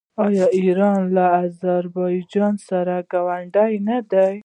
آیا 0.25 0.45
ایران 0.57 0.99
له 1.15 1.25
اذربایجان 1.45 2.53
سره 2.69 2.95
ګاونډی 3.11 3.73
نه 3.87 3.97
دی؟ 4.11 4.33